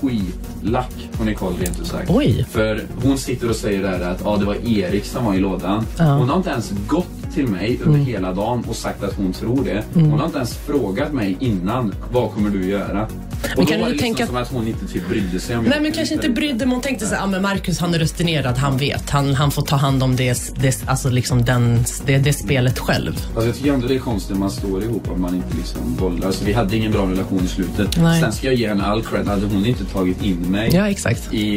skitlack 0.00 1.08
på 1.12 1.24
Nicole 1.24 1.56
rent 1.60 1.80
ut 1.80 1.86
sagt. 1.86 2.10
Oj. 2.10 2.46
För 2.50 2.82
hon 3.02 3.18
sitter 3.18 3.50
och 3.50 3.56
säger 3.56 3.82
där 3.82 4.10
att 4.10 4.20
ja, 4.24 4.36
det 4.36 4.44
var 4.44 4.54
Erik 4.68 5.04
som 5.04 5.24
var 5.24 5.34
i 5.34 5.38
lådan. 5.38 5.86
Ja. 5.98 6.04
Hon 6.04 6.28
har 6.28 6.36
inte 6.36 6.50
ens 6.50 6.72
gått 6.88 7.06
till 7.34 7.48
mig 7.48 7.78
under 7.84 7.94
Mm. 7.98 8.06
hela 8.06 8.32
dagen 8.32 8.64
och 8.68 8.76
sagt 8.76 9.02
att 9.04 9.14
hon 9.16 9.32
tror 9.32 9.64
det. 9.64 9.84
Hon 9.94 10.10
har 10.18 10.26
inte 10.26 10.38
ens 10.38 10.54
frågat 10.56 11.12
mig 11.12 11.36
innan, 11.40 11.94
vad 12.12 12.30
kommer 12.30 12.50
du 12.50 12.66
göra? 12.70 13.06
Och 13.52 13.58
Men 13.58 13.66
då 13.66 13.72
kan 13.72 13.80
du 13.80 13.86
liksom 13.86 14.04
tänka- 14.04 14.26
som 14.26 14.36
att 14.36 14.48
hon 14.52 14.68
inte 14.68 14.86
typ 14.86 15.08
brydde 15.08 15.40
sig 15.40 15.56
om 15.56 15.64
Nej 15.64 15.80
men 15.80 15.92
kanske 15.92 16.14
inte 16.14 16.28
brydde 16.28 16.58
men 16.66 16.70
hon 16.72 16.80
tänkte 16.80 17.06
så 17.06 17.14
här, 17.14 17.20
ja 17.22 17.26
men 17.26 17.42
Marcus 17.42 17.78
han 17.78 17.94
är 17.94 17.98
rutinerad, 17.98 18.56
han 18.58 18.76
vet. 18.78 19.10
Han, 19.10 19.34
han 19.34 19.50
får 19.50 19.62
ta 19.62 19.76
hand 19.76 20.02
om 20.02 20.16
det, 20.16 20.52
det, 20.56 20.82
alltså 20.86 21.10
liksom 21.10 21.44
den, 21.44 21.84
det, 22.06 22.18
det 22.18 22.32
spelet 22.32 22.78
själv. 22.78 23.12
Alltså 23.26 23.46
jag 23.46 23.56
tycker 23.56 23.72
ändå 23.72 23.86
det 23.86 23.94
är 23.94 23.98
konstigt 23.98 24.30
när 24.32 24.40
man 24.40 24.50
står 24.50 24.82
ihop 24.84 25.10
om 25.10 25.20
man 25.22 25.34
inte 25.34 25.56
liksom 25.56 25.96
bollar. 25.98 26.32
Så 26.32 26.44
vi 26.44 26.52
hade 26.52 26.76
ingen 26.76 26.92
bra 26.92 27.10
relation 27.10 27.44
i 27.44 27.48
slutet. 27.48 27.96
Nej. 28.02 28.20
Sen 28.20 28.32
ska 28.32 28.46
jag 28.46 28.54
ge 28.56 28.68
henne 28.68 28.84
all 28.84 29.02
cred. 29.02 29.26
Hade 29.28 29.46
hon 29.46 29.66
inte 29.66 29.84
tagit 29.84 30.22
in 30.22 30.36
mig 30.50 30.70
Ja 30.74 30.88
exakt. 30.90 31.34
i, 31.34 31.48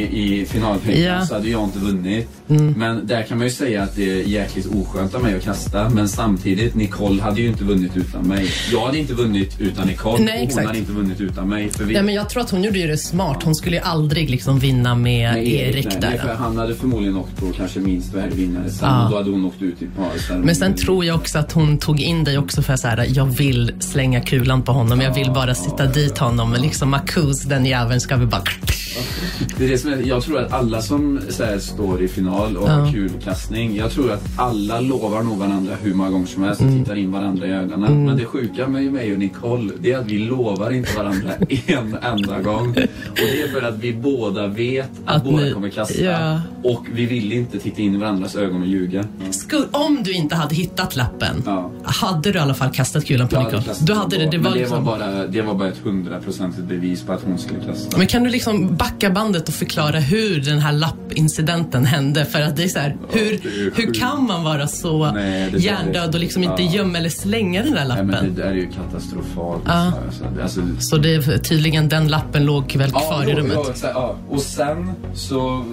i 0.42 0.46
finalpengarna 0.46 1.18
Ja. 1.20 1.26
Så 1.26 1.34
hade 1.34 1.50
jag 1.50 1.64
inte 1.64 1.80
vunnit. 1.80 2.30
Men 2.48 3.08
där 3.08 3.24
kan 3.24 3.38
man 3.38 3.48
ju 3.48 3.54
säga 3.54 3.84
att 3.84 3.96
det 3.96 4.22
är 4.22 4.24
jäkligt 4.24 4.66
oskönt 4.66 5.16
av 5.16 5.24
mig 5.24 5.36
att 5.36 5.44
kasta. 5.44 5.90
Men 5.90 6.10
samtidigt, 6.10 6.76
Nicole 6.76 7.22
hade 7.22 7.42
ju 7.42 7.48
inte 7.48 7.64
vunnit 7.64 7.98
utan 7.98 8.28
mig. 8.28 8.50
Jag 8.72 8.86
hade 8.86 8.98
inte 8.98 9.14
vunnit 9.14 9.60
utan 9.60 9.88
Nicole 9.88 10.24
Nej, 10.24 10.34
och 10.34 10.40
hon 10.40 10.48
exakt. 10.48 10.68
hade 10.68 10.80
inte 10.80 10.92
vunnit 10.92 11.22
utan 11.22 11.50
mig. 11.50 11.70
För 11.70 11.84
vi, 11.84 11.94
Ja, 11.94 12.02
men 12.02 12.16
jag 12.16 12.30
tror 12.30 12.44
att 12.44 12.50
hon 12.50 12.64
gjorde 12.64 12.80
ju 12.80 12.88
det 12.88 12.98
smart. 12.98 13.44
Hon 13.44 13.56
skulle 13.56 13.76
ju 13.76 13.82
aldrig 13.82 14.30
liksom 14.30 14.60
vinna 14.60 14.96
med, 14.96 15.34
med 15.34 15.48
Erik, 15.48 15.86
nej, 15.86 15.98
där. 16.02 16.10
nej, 16.10 16.20
för 16.20 16.34
han 16.34 16.58
hade 16.58 16.76
förmodligen 16.76 17.18
åkt 17.18 17.38
på 17.38 17.52
kanske 17.58 17.80
minst 17.80 18.14
värdevinnare 18.14 18.70
sen. 18.70 18.90
Ja. 18.90 19.08
Då 19.12 19.18
hade 19.18 19.32
hon 19.32 19.46
åkt 19.46 19.62
ut 19.62 19.82
i 19.82 19.88
där. 20.30 20.38
Men 20.38 20.56
sen 20.56 20.76
tror 20.76 21.06
jag 21.06 21.16
också 21.16 21.40
att 21.40 21.52
hon 21.52 21.78
tog 21.78 22.00
in 22.00 22.24
dig 22.24 22.38
också 22.38 22.62
för 22.62 22.74
att 22.74 22.80
så 22.80 22.88
här, 22.88 23.08
jag 23.10 23.26
vill 23.26 23.72
slänga 23.80 24.22
kulan 24.22 24.62
på 24.62 24.72
honom. 24.72 25.02
Jag 25.02 25.14
vill 25.14 25.32
bara 25.32 25.56
sitta 25.56 25.86
dit 25.86 26.18
honom. 26.18 26.52
Men 26.52 26.62
liksom 26.62 26.90
Marcus, 26.90 27.42
den 27.42 27.66
jäveln 27.66 28.02
ska 28.02 28.16
vi 28.16 28.26
bara... 28.26 28.44
Det 29.58 29.66
är 29.66 29.70
det 29.70 29.78
som 29.78 29.94
är, 29.94 29.98
jag 29.98 30.24
tror 30.24 30.40
att 30.40 30.54
alla 30.54 30.82
som 30.82 31.20
så 31.30 31.44
här, 31.44 31.60
står 31.60 32.02
i 32.04 32.08
final 32.08 32.37
och 32.38 32.70
har 32.70 32.92
kul 32.92 33.12
kastning. 33.24 33.76
Jag 33.76 33.92
tror 33.92 34.12
att 34.12 34.24
alla 34.38 34.80
lovar 34.82 35.24
nog 35.24 35.38
varandra 35.38 35.74
hur 35.82 35.94
många 35.94 36.10
gånger 36.10 36.28
som 36.28 36.44
helst 36.44 36.62
och 36.62 36.68
Mm. 36.68 36.80
tittar 36.84 36.96
in 36.96 37.12
varandra 37.12 37.48
i 37.48 37.52
ögonen. 37.52 38.06
Men 38.06 38.18
det 38.18 38.26
sjuka 38.26 38.68
med 38.68 38.94
mig 38.94 39.14
och 39.14 39.20
Nicole, 39.20 39.74
det 39.80 39.92
är 39.92 39.98
att 40.00 40.06
vi 40.06 40.20
lovar 40.20 40.72
inte 40.72 40.98
varandra 40.98 41.30
en 41.68 41.98
enda 42.02 42.42
gång. 42.42 42.68
Och 42.70 42.76
det 43.16 43.42
är 43.42 43.48
för 43.48 43.62
att 43.68 43.78
vi 43.80 43.94
båda 43.94 44.48
vet 44.48 44.90
att, 45.06 45.16
Att 45.16 45.24
båda 45.24 45.44
ni- 45.44 45.52
kommer 45.54 45.70
kasta. 45.70 46.02
ja. 46.04 46.42
Och 46.64 46.86
vi 46.94 47.06
vill 47.06 47.34
inte 47.34 47.60
titta 47.60 47.82
in 47.82 47.96
i 47.96 47.98
varandras 47.98 48.36
ögon 48.36 48.62
och 48.62 48.68
ljuga. 48.68 49.06
Skulle, 49.32 49.66
om 49.72 50.04
du 50.04 50.14
inte 50.14 50.36
hade 50.36 50.56
hittat 50.56 50.96
lappen, 50.96 51.44
Ja. 51.46 51.72
hade 51.84 52.32
du 52.32 52.38
i 52.40 52.42
alla 52.42 52.54
fall 52.54 52.70
kastat 52.70 53.06
kulan 53.06 53.28
på 53.28 53.36
Jag 53.36 53.40
hade 53.40 53.52
Nicole? 53.56 53.68
kastat 53.68 53.88
Du 53.88 53.94
hade 53.94 54.18
det, 54.18 54.30
det 54.32 54.38
var 54.38 54.52
det, 54.52 54.58
liksom... 54.60 54.86
var 54.86 54.98
bara, 55.00 55.28
det 55.28 55.42
var 55.42 55.54
bara 55.56 55.68
ett 55.70 55.78
hundraprocentigt 55.84 56.68
bevis 56.68 57.02
på 57.04 57.14
att 57.14 57.22
hon 57.24 57.38
skulle 57.38 57.60
kasta. 57.60 57.98
Men 57.98 58.08
kan 58.08 58.24
du 58.24 58.30
liksom 58.30 58.76
backa 58.76 59.10
bandet 59.10 59.48
och 59.48 59.54
förklara 59.54 60.00
hur 60.00 60.42
den 60.42 60.60
här 60.60 60.72
lappincidenten 60.74 61.86
hände? 61.86 62.26
För 62.32 62.42
att 62.42 62.56
det 62.56 62.64
är 62.64 62.68
så 62.68 62.80
här, 62.80 62.98
hur, 63.12 63.40
hur 63.76 63.94
kan 63.94 64.24
man 64.28 64.44
vara 64.44 64.68
så 64.68 65.12
Nej, 65.12 65.54
hjärndöd 65.58 66.14
och 66.16 66.20
liksom 66.20 66.44
inte 66.44 66.64
Ja. 66.64 66.72
gömma 66.72 66.98
eller 66.98 67.10
slänga 67.10 67.64
den 67.64 67.74
där 67.74 67.86
Nej, 67.88 67.98
men 67.98 68.08
lappen? 68.08 68.36
det 68.36 68.42
där 68.42 68.50
är 68.50 68.54
ju 68.56 68.68
katastrofalt. 68.72 69.62
Ja. 69.66 69.92
Alltså, 70.06 70.24
det- 70.36 70.44
alltså, 70.44 70.62
Så 70.80 70.98
det 70.98 71.14
är 71.16 71.38
tydligen 71.38 71.90
den 71.90 72.08
lappen 72.08 72.46
låg 72.46 72.76
väl 72.76 72.90
kvar 72.92 73.24
i 73.28 73.32
jo, 73.32 73.38
rummet? 73.38 73.58
Ja, 73.84 73.90
ja. 73.94 74.16
Och 74.30 74.42
sen 74.42 74.92
så 75.14 75.64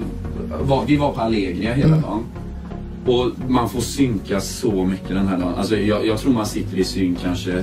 var 0.63 0.85
vi 0.87 0.97
var 0.97 1.13
på 1.13 1.21
Allegria 1.21 1.75
hela 1.75 1.89
Mm. 1.89 2.03
dagen. 2.03 2.25
Och 3.07 3.51
man 3.51 3.69
får 3.69 3.81
synka 3.81 4.41
så 4.41 4.85
mycket 4.85 5.09
den 5.09 5.29
här 5.29 5.39
dagen. 5.39 5.55
Alltså 5.59 5.77
jag, 5.77 6.07
jag 6.07 6.19
tror 6.19 6.33
man 6.33 6.47
sitter 6.47 6.79
i 6.79 6.85
synk 6.85 7.19
kanske 7.23 7.63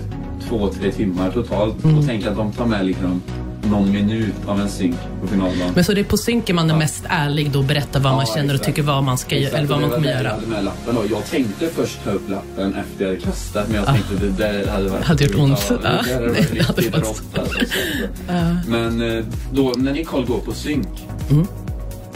två, 0.50 0.68
tre 0.68 0.92
timmar 0.92 1.32
totalt. 1.32 1.84
Mm. 1.84 1.98
Och 1.98 2.06
tänk 2.08 2.26
att 2.26 2.36
de 2.36 2.52
tar 2.52 2.66
med 2.66 2.86
liksom 2.86 3.22
någon 3.64 3.92
minut 3.92 4.34
av 4.48 4.62
en 4.62 4.70
synk 4.70 4.96
på 5.22 5.28
finaldagen. 5.28 5.72
Men 5.76 5.84
så 5.84 5.94
det 5.94 6.00
är 6.00 6.04
på 6.06 6.18
synken 6.18 6.56
man 6.56 6.70
är 6.70 6.78
mest 6.78 7.04
ärlig 7.10 7.52
då 7.52 7.60
och 7.60 7.66
berättar 7.66 8.00
vad 8.00 8.14
man 8.14 8.26
Ja, 8.28 8.34
känner 8.36 8.50
och 8.50 8.54
exakt. 8.56 8.66
tycker 8.66 8.82
vad 8.84 9.04
man 9.04 9.18
ska 9.18 9.38
göra, 9.38 9.58
eller 9.58 9.68
vad 9.68 9.76
och 9.76 9.82
man 9.82 9.92
kommer 9.92 10.10
göra. 10.10 10.38
Med 10.48 10.64
lappen 10.64 10.96
då. 10.96 11.02
jag 11.10 11.26
tänkte 11.26 11.68
först 11.76 12.04
ta 12.04 12.12
upp 12.12 12.30
lappen 12.30 12.74
efter 12.76 13.04
jag 13.06 13.08
hade 13.08 13.22
kastat 13.22 13.68
men 13.68 13.76
jag 13.78 13.86
tänkte 13.86 14.16
det 14.16 14.30
där 14.30 14.68
hade 14.68 14.90
varit 14.90 15.02
Ah. 15.04 15.08
Hade 15.08 15.24
gjort 15.24 15.36
ont. 15.36 15.60
Ja, 15.70 15.76
Ja. 15.84 15.90
det 15.90 16.14
hade 16.14 16.28
Nej, 16.28 16.34
varit 16.50 16.62
hade 16.68 16.82
riktigt 16.82 16.96
rått 17.04 17.24
alltså. 17.40 17.64
Men 18.68 19.18
eh, 19.18 19.26
då 19.54 19.74
när 19.78 19.92
Nicole 19.94 20.26
går 20.26 20.40
på 20.40 20.54
synk 20.54 20.88
Mm. 21.30 21.48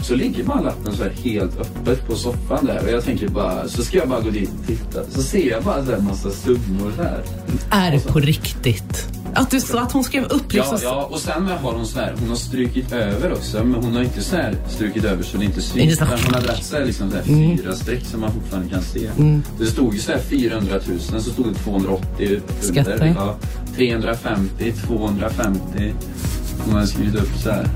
så 0.00 0.14
ligger 0.14 0.44
man 0.44 0.64
lappen 0.64 0.92
så 0.96 1.02
här 1.02 1.12
helt 1.24 1.60
öppet 1.60 2.06
på 2.06 2.14
soffan 2.16 2.66
där 2.66 2.82
och 2.84 2.90
jag 2.90 3.04
tänker 3.04 3.28
bara, 3.28 3.68
så 3.68 3.82
ska 3.82 3.98
jag 3.98 4.08
bara 4.08 4.20
gå 4.20 4.30
dit 4.30 4.50
och 4.60 4.66
titta. 4.66 5.00
Så 5.10 5.22
ser 5.22 5.50
jag 5.50 5.62
bara 5.62 5.82
här 5.82 5.98
massa 5.98 6.30
summor 6.30 6.92
där. 6.96 7.22
Är 7.70 7.90
det 7.90 8.00
på 8.12 8.18
riktigt? 8.20 9.08
Att 9.36 9.50
du 9.50 9.60
att 9.78 9.92
hon 9.92 10.04
skrev 10.04 10.24
upp 10.24 10.52
liksom... 10.52 10.78
Ja, 10.82 10.88
ja, 10.88 11.08
och 11.10 11.20
sen 11.20 11.46
har 11.62 11.72
hon 11.72 11.86
så 11.86 11.98
här, 12.00 12.14
hon 12.20 12.28
har 12.28 12.36
strukit 12.36 12.92
över 12.92 13.32
också, 13.32 13.64
men 13.64 13.84
hon 13.84 13.94
har 13.94 14.02
inte 14.02 14.22
så 14.22 14.36
här 14.36 14.56
strukit 14.68 15.04
över 15.04 15.22
så 15.22 15.36
det 15.36 15.44
inte 15.44 15.60
syns. 15.62 15.76
Inte 15.76 15.96
så- 15.96 16.04
Utan 16.04 16.18
hon 16.24 16.34
har 16.34 16.40
dragit 16.40 16.64
så 16.64 16.76
här, 16.76 16.84
liksom 16.84 17.10
så 17.10 17.16
här 17.16 17.22
fyra 17.24 17.72
streck 17.76 18.04
som 18.04 18.20
man 18.20 18.32
fortfarande 18.32 18.70
kan 18.70 18.82
se. 18.82 19.10
Det 19.58 19.66
stod 19.66 19.94
ju 19.94 20.00
så 20.00 20.12
här 20.12 20.18
400 20.18 20.74
000, 20.88 21.20
så 21.22 21.30
stod 21.30 21.46
det 21.46 21.54
280 21.54 22.40
Skatter. 22.60 22.92
under. 22.92 23.06
Ja, 23.06 23.36
350, 23.76 24.72
250. 24.86 25.92
Hon 26.64 26.74
har 26.74 26.86
skrivit 26.86 27.14
upp 27.14 27.36
så 27.42 27.50
här. 27.50 27.68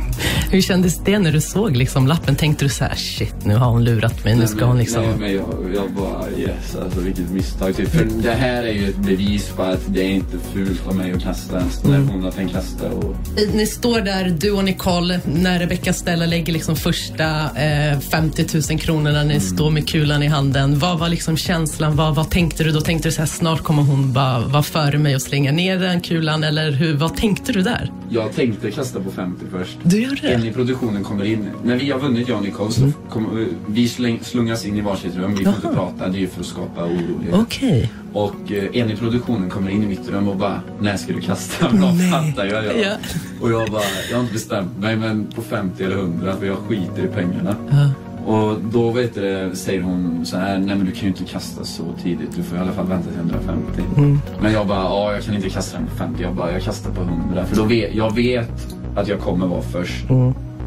Hur 0.50 0.61
kändes 0.61 0.99
det 0.99 1.19
när 1.19 1.32
du 1.32 1.41
såg 1.41 1.77
liksom 1.77 2.06
lappen? 2.06 2.37
Tänkte 2.37 2.65
du 2.65 2.69
så 2.69 2.85
här, 2.85 2.94
shit, 2.94 3.35
nu 3.44 3.55
har 3.55 3.71
hon 3.71 3.85
lurat 3.85 4.25
mig, 4.25 4.37
nu 4.37 4.47
ska 4.47 4.65
hon 4.65 4.79
liksom... 4.79 5.03
Nej, 5.03 5.17
men 5.19 5.32
jag, 5.32 5.75
jag 5.75 5.93
bara 5.93 6.31
yes, 6.31 6.77
alltså 6.85 7.00
vilket 7.00 7.31
misstag. 7.31 7.76
Typ. 7.76 7.88
För 7.88 8.05
det 8.23 8.33
här 8.33 8.62
är 8.62 8.73
ju 8.73 8.88
ett 8.88 8.97
bevis 8.97 9.49
på 9.49 9.62
att 9.62 9.81
det 9.87 10.02
är 10.02 10.11
inte 10.11 10.38
fult 10.52 10.87
av 10.87 10.97
mig 10.97 11.12
att 11.12 11.23
kasta 11.23 11.59
ens 11.59 11.85
när 11.85 11.99
hon 11.99 12.23
har 12.23 12.31
tänkt 12.31 12.52
kasta. 12.52 12.90
Och, 12.90 13.16
Ni 13.55 13.66
står 13.66 14.00
där, 14.00 14.37
du 14.40 14.50
och 14.50 14.64
Nicole, 14.64 15.21
när 15.25 15.59
Rebecca 15.59 15.93
Stella 15.93 16.26
lägger 16.26 16.52
liksom 16.52 16.76
första 16.76 17.50
eh, 17.61 17.99
50 18.00 18.47
000 18.71 18.81
kronorna. 18.81 19.23
Ni 19.23 19.40
står 19.40 19.71
med 19.71 19.88
kulan 19.88 20.23
i 20.23 20.26
handen. 20.26 20.78
Vad 20.78 20.99
var 20.99 21.09
liksom 21.09 21.37
känslan? 21.37 21.97
Vad, 21.97 22.14
vad 22.14 22.31
tänkte 22.31 22.64
du 22.64 22.71
då? 22.71 22.81
Tänkte 22.81 23.09
du 23.09 23.12
så 23.12 23.21
här, 23.21 23.26
snart 23.26 23.62
kommer 23.62 23.83
hon 23.83 24.12
bara 24.12 24.38
vara 24.40 24.62
före 24.62 24.99
mig 24.99 25.14
och 25.14 25.23
slänga 25.23 25.52
ner 25.52 25.78
den 25.78 26.00
kulan? 26.00 26.45
Eller 26.45 26.71
hur, 26.71 26.97
vad 26.97 27.16
tänkte 27.16 27.52
du 27.52 27.62
där? 27.62 27.90
jag 28.12 28.35
tänkte 28.35 28.70
kasta 28.71 29.00
på 29.00 29.11
50 29.11 29.45
först. 29.53 29.79
Du 29.83 30.03
gör 30.03 30.25
En 30.25 30.41
det? 30.41 30.47
i 30.47 30.53
produktionen 30.53 31.05
kommer 31.05 31.25
in. 31.25 31.49
När 31.65 31.77
vi 31.77 31.91
har 31.91 31.99
vunnit 32.00 32.31
och 32.31 32.43
Nicole 32.43 32.71
så 32.73 32.93
kommer 33.11 33.47
vi 33.67 33.89
slungas 34.23 34.65
in 34.67 34.77
i 34.77 34.81
varsitt 34.81 35.17
rum. 35.17 35.35
Vi 35.39 35.45
får 35.45 35.55
inte 35.55 35.67
Jaha. 35.67 35.75
prata, 35.75 36.09
det 36.09 36.19
är 36.19 36.21
ju 36.21 36.27
för 36.29 36.41
att 36.41 36.47
skapa 36.47 36.85
orolighet. 36.85 37.35
Okej. 37.35 37.93
Och 38.12 38.53
eh, 38.53 38.65
en 38.81 38.91
i 38.91 38.97
produktionen 38.97 39.50
kommer 39.50 39.71
in 39.71 39.83
i 39.83 39.87
mitt 39.87 40.09
rum 40.09 40.29
och 40.29 40.37
bara, 40.37 40.61
när 40.81 40.97
ska 40.97 41.12
du 41.12 41.21
kasta? 41.21 41.69
De 41.69 41.99
fattar 42.11 42.45
ju 42.45 42.50
jag... 42.50 42.65
Ja. 42.65 42.93
Och 43.41 43.50
jag 43.53 43.71
bara, 43.71 43.83
jag 44.11 44.17
har 44.17 44.21
inte 44.23 44.33
bestämt 44.33 44.79
mig 44.79 44.97
men 44.97 45.27
på 45.27 45.43
50 45.43 45.85
eller 45.85 45.97
100 45.97 46.37
för 46.37 46.47
jag 46.47 46.57
skiter 46.57 47.05
i 47.05 47.09
pengarna. 47.09 47.57
Ja. 47.71 47.91
Och 48.31 48.57
då 48.73 48.91
vet 48.91 49.15
du, 49.15 49.51
säger 49.55 49.83
hon 49.83 50.27
så 50.27 50.37
här, 50.37 50.59
nej 50.59 50.77
men 50.77 50.87
du 50.87 50.93
kan 50.93 51.03
ju 51.03 51.09
inte 51.09 51.25
kasta 51.25 51.65
så 51.65 51.83
tidigt, 52.03 52.37
du 52.37 52.43
får 52.43 52.59
i 52.59 52.61
alla 52.61 52.73
fall 52.73 52.87
vänta 52.87 53.09
till 53.11 53.19
150. 53.19 53.83
Mm. 53.97 54.19
Men 54.43 54.53
jag 54.53 54.67
bara, 54.67 54.83
ja 54.83 55.13
jag 55.13 55.23
kan 55.23 55.35
inte 55.35 55.51
kasta 55.51 55.79
den 55.79 55.87
på 55.87 55.97
50, 55.97 56.23
jag 56.23 56.35
bara, 56.35 56.53
jag 56.53 56.63
kastar 56.63 56.91
på 56.91 57.01
100. 57.01 57.45
För 57.47 57.57
då 57.57 57.65
vet, 57.65 57.95
jag 57.95 58.15
vet 58.15 58.77
att 58.97 59.09
jag 59.09 59.21
kommer 59.21 59.47
vara 59.47 59.63
först. 59.63 60.05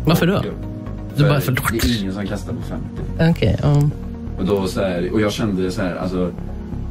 Varför 0.05 0.27
då? 0.27 0.41
Du 1.17 1.24
bara 1.24 1.39
för- 1.39 1.51
Det 1.72 1.77
är 1.77 2.01
ingen 2.01 2.13
som 2.13 2.27
kastar 2.27 2.53
på 2.53 2.62
50. 2.62 3.32
Okej. 3.32 3.58
ja. 3.63 3.89
Och, 4.39 4.46
då 4.46 4.67
så 4.67 4.79
här, 4.82 5.13
och 5.13 5.22
jag 5.22 5.32
kände 5.32 5.72
så 5.72 5.82
här, 5.82 5.96
alltså 5.96 6.32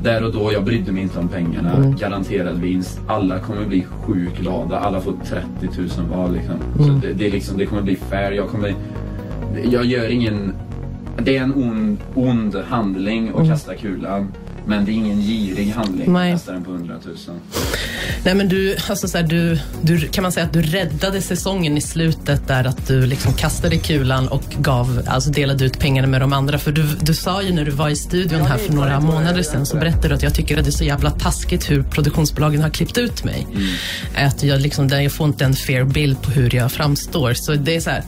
där 0.02 0.24
och 0.24 0.32
då, 0.32 0.52
jag 0.52 0.64
brydde 0.64 0.92
mig 0.92 1.02
inte 1.02 1.18
om 1.18 1.28
pengarna. 1.28 1.72
Mm. 1.76 1.96
Garanterad 1.96 2.60
vinst. 2.60 3.00
Alla 3.06 3.38
kommer 3.38 3.66
bli 3.66 3.84
sjukt 4.06 4.38
glada. 4.40 4.78
Alla 4.78 5.00
får 5.00 5.12
30 5.24 5.46
000 5.98 6.08
var 6.16 6.28
liksom. 6.28 6.54
Mm. 6.78 7.00
Så 7.00 7.06
det, 7.06 7.12
det, 7.12 7.26
är 7.26 7.30
liksom, 7.30 7.58
det 7.58 7.66
kommer 7.66 7.82
bli 7.82 7.96
fair. 7.96 8.32
Jag 8.32 8.48
kommer... 8.48 8.74
Jag 9.70 9.84
gör 9.84 10.08
ingen... 10.08 10.54
Det 11.18 11.36
är 11.36 11.42
en 11.42 11.54
ond, 11.54 11.98
ond 12.14 12.56
handling 12.56 13.28
Mm. 13.28 13.40
att 13.42 13.48
kasta 13.48 13.74
kulan. 13.74 14.32
Men 14.66 14.84
det 14.84 14.90
är 14.90 14.94
ingen 14.94 15.20
girig 15.20 15.68
handling 15.70 16.12
Nej. 16.12 16.32
att 16.32 16.38
kasta 16.38 16.52
den 16.52 16.64
på 16.64 16.70
100 16.70 16.94
000. 17.04 17.16
Nej 18.24 18.34
men 18.34 18.48
du, 18.48 18.76
alltså 18.88 19.08
så 19.08 19.18
här, 19.18 19.24
du, 19.24 19.58
du, 19.82 20.08
kan 20.08 20.22
man 20.22 20.32
säga 20.32 20.46
att 20.46 20.52
du 20.52 20.62
räddade 20.62 21.22
säsongen 21.22 21.76
i 21.76 21.80
slutet 21.80 22.48
där 22.48 22.64
att 22.64 22.86
du 22.86 23.06
liksom 23.06 23.32
kastade 23.32 23.76
kulan 23.76 24.28
och 24.28 24.44
gav, 24.58 25.02
alltså 25.06 25.30
delade 25.30 25.64
ut 25.64 25.78
pengarna 25.78 26.08
med 26.08 26.20
de 26.20 26.32
andra. 26.32 26.58
För 26.58 26.72
du, 26.72 26.86
du 27.00 27.14
sa 27.14 27.42
ju 27.42 27.52
när 27.52 27.64
du 27.64 27.70
var 27.70 27.88
i 27.88 27.96
studion 27.96 28.40
här 28.40 28.58
för 28.58 28.72
några 28.72 29.00
månader 29.00 29.42
sedan 29.42 29.66
så 29.66 29.76
berättade 29.76 30.08
du 30.08 30.14
att 30.14 30.22
jag 30.22 30.34
tycker 30.34 30.58
att 30.58 30.64
det 30.64 30.70
är 30.70 30.72
så 30.72 30.84
jävla 30.84 31.10
taskigt 31.10 31.70
hur 31.70 31.82
produktionsbolagen 31.82 32.62
har 32.62 32.70
klippt 32.70 32.98
ut 32.98 33.24
mig. 33.24 33.46
Att 34.16 34.42
jag 34.42 34.60
liksom, 34.60 34.88
jag 34.88 35.12
får 35.12 35.26
inte 35.26 35.44
en 35.44 35.54
fair 35.54 35.84
bild 35.84 36.22
på 36.22 36.30
hur 36.30 36.54
jag 36.54 36.72
framstår. 36.72 37.34
Så 37.34 37.54
det 37.54 37.76
är 37.76 37.80
så 37.80 37.90
här, 37.90 38.02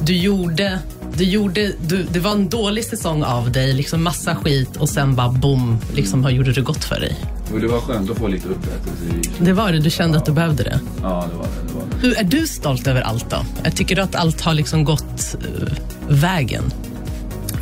du 0.00 0.16
gjorde 0.16 0.78
du 1.16 1.24
gjorde, 1.24 1.72
du, 1.88 2.02
det 2.02 2.20
var 2.20 2.32
en 2.32 2.48
dålig 2.48 2.84
säsong 2.84 3.22
av 3.22 3.52
dig, 3.52 3.72
liksom 3.72 4.02
massa 4.02 4.36
skit 4.36 4.76
och 4.76 4.88
sen 4.88 5.14
bara 5.14 5.28
boom, 5.28 5.78
liksom 5.94 6.30
gjorde 6.30 6.52
det 6.52 6.60
gott 6.60 6.84
för 6.84 7.00
dig. 7.00 7.16
Och 7.52 7.60
det 7.60 7.66
var 7.66 7.80
skönt 7.80 8.10
att 8.10 8.18
få 8.18 8.28
lite 8.28 8.48
upprättelse. 8.48 9.30
Det 9.38 9.52
var 9.52 9.72
det, 9.72 9.78
du 9.78 9.90
kände 9.90 10.18
att 10.18 10.26
du 10.26 10.32
behövde 10.32 10.62
det. 10.62 10.80
Ja, 11.02 11.26
det 11.30 11.36
var 11.36 11.44
det. 11.44 11.68
det, 11.68 11.74
var 11.74 11.82
det. 12.00 12.06
Hur, 12.06 12.18
är 12.18 12.24
du 12.24 12.46
stolt 12.46 12.86
över 12.86 13.00
allt 13.00 13.30
då? 13.30 13.36
Jag 13.64 13.76
tycker 13.76 13.96
du 13.96 14.02
att 14.02 14.14
allt 14.14 14.40
har 14.40 14.54
liksom 14.54 14.84
gått 14.84 15.36
eh, 15.40 15.72
vägen? 16.08 16.62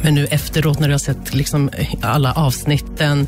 Men 0.02 0.14
nu 0.14 0.26
efteråt 0.26 0.80
när 0.80 0.88
du 0.88 0.94
har 0.94 0.98
sett 0.98 1.34
liksom 1.34 1.70
alla 2.02 2.32
avsnitten, 2.32 3.26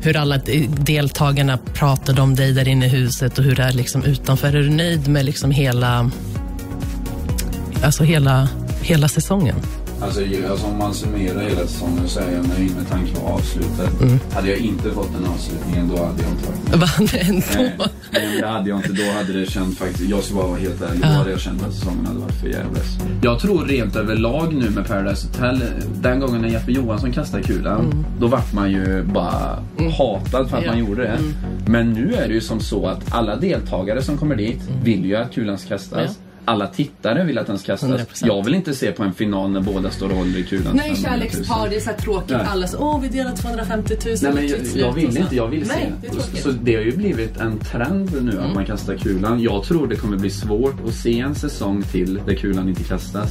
hur 0.00 0.16
alla 0.16 0.36
de- 0.38 0.66
deltagarna 0.66 1.58
pratade 1.74 2.22
om 2.22 2.34
dig 2.36 2.52
där 2.52 2.68
inne 2.68 2.86
i 2.86 2.88
huset 2.88 3.38
och 3.38 3.44
hur 3.44 3.56
det 3.56 3.62
är 3.62 3.72
liksom 3.72 4.04
utanför. 4.04 4.48
Är 4.48 4.52
du 4.62 4.70
nöjd 4.70 5.08
med 5.08 5.24
liksom 5.24 5.50
hela, 5.50 6.10
alltså 7.84 8.04
hela, 8.04 8.48
hela 8.80 9.08
säsongen? 9.08 9.56
Alltså, 10.02 10.20
alltså 10.50 10.66
om 10.66 10.78
man 10.78 10.94
summerar 10.94 11.40
hela 11.40 11.60
säsongen 11.60 12.08
så 12.08 12.20
är 12.20 12.32
jag 12.32 12.48
nöjd 12.48 12.76
med 12.76 12.88
tanke 12.88 13.14
på 13.20 13.26
avslutet. 13.26 14.00
Mm. 14.02 14.18
Hade 14.32 14.48
jag 14.48 14.58
inte 14.58 14.90
fått 14.90 15.12
den 15.12 15.24
avslutningen 15.32 15.88
då 15.88 15.96
hade 16.04 16.22
jag 16.22 16.30
inte 16.30 16.46
varit 16.46 16.68
nöjd. 16.68 16.80
Vad 16.80 17.20
ändå? 17.28 17.84
Nej, 18.12 18.26
nej, 18.28 18.40
det 18.40 18.46
hade 18.48 18.68
jag 18.68 18.78
inte. 18.78 18.92
Då 18.92 19.12
hade 19.18 19.32
det 19.40 19.46
känt 19.50 19.78
faktiskt, 19.78 20.10
jag 20.10 20.22
ska 20.24 20.34
bara 20.34 20.46
vara 20.46 20.58
helt 20.58 20.82
ärlig, 20.82 21.00
då 21.02 21.06
hade 21.08 21.30
jag 21.30 21.40
känt 21.40 21.62
att 21.62 21.74
säsongen 21.74 22.06
hade 22.06 22.18
varit 22.18 22.34
för 22.40 22.48
jävligt. 22.48 22.84
Jag 23.22 23.40
tror 23.40 23.64
rent 23.64 23.96
överlag 23.96 24.54
nu 24.54 24.70
med 24.70 24.86
Paradise 24.88 25.26
Hotel, 25.26 25.62
den 26.02 26.20
gången 26.20 26.40
när 26.42 26.48
Jeppe 26.48 26.72
Johansson 26.72 27.12
kastade 27.12 27.42
kulan, 27.42 28.04
då 28.20 28.26
vart 28.26 28.52
man 28.52 28.70
ju 28.70 29.02
bara 29.02 29.58
hatad 29.98 30.50
för 30.50 30.56
att 30.56 30.64
Ja. 30.64 30.70
man 30.70 30.78
gjorde 30.78 31.02
det. 31.02 31.18
Men 31.66 31.92
nu 31.92 32.14
är 32.14 32.28
det 32.28 32.34
ju 32.34 32.40
som 32.40 32.60
så 32.60 32.86
att 32.86 33.14
alla 33.14 33.36
deltagare 33.36 34.02
som 34.02 34.18
kommer 34.18 34.36
dit 34.36 34.60
vill 34.84 35.04
ju 35.04 35.16
att 35.16 35.32
kulan 35.34 35.58
ska 35.58 35.68
kastas. 35.68 36.00
Ja. 36.18 36.29
Alla 36.50 36.66
tittare 36.66 37.24
vill 37.24 37.38
att 37.38 37.46
den 37.46 37.58
ska 37.58 37.72
kastas. 37.72 37.90
100%. 37.90 38.26
Jag 38.26 38.44
vill 38.44 38.54
inte 38.54 38.74
se 38.74 38.92
på 38.92 39.02
en 39.02 39.12
final 39.12 39.50
när 39.50 39.60
båda 39.60 39.90
står 39.90 40.08
och 40.08 40.16
håller 40.16 40.38
i 40.38 40.44
kulan. 40.44 40.76
Nej, 40.76 40.96
500 40.96 41.10
000. 41.10 41.20
kärlekspar, 41.20 41.68
det 41.70 41.76
är 41.76 41.80
så 41.80 41.90
tråkigt. 42.02 42.30
Nej. 42.30 42.46
Alla 42.48 42.66
så, 42.66 42.78
åh, 42.78 43.00
vi 43.00 43.08
delar 43.08 43.36
250 43.36 43.96
000. 44.06 44.16
Nej, 44.22 44.32
men 44.32 44.48
jag, 44.48 44.58
jag 44.74 44.92
vill 44.92 45.16
inte, 45.16 45.36
jag 45.36 45.48
vill 45.48 45.68
se. 45.68 45.74
Nej, 45.74 45.92
det 46.00 46.06
är 46.06 46.10
tråkigt. 46.10 46.44
Mm. 46.44 46.56
så 46.56 46.64
det 46.64 46.74
har 46.74 46.82
ju 46.82 46.96
blivit 46.96 47.36
en 47.36 47.58
trend 47.58 48.24
nu 48.24 48.40
att 48.40 48.54
man 48.54 48.66
kastar 48.66 48.96
kulan. 48.96 49.42
Jag 49.42 49.64
tror 49.64 49.86
det 49.86 49.96
kommer 49.96 50.16
bli 50.16 50.30
svårt 50.30 50.74
att 50.88 50.94
se 50.94 51.20
en 51.20 51.34
säsong 51.34 51.82
till 51.82 52.20
där 52.26 52.34
kulan 52.34 52.68
inte 52.68 52.84
kastas. 52.84 53.30